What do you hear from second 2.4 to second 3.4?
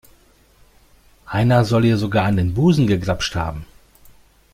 Busen gegrapscht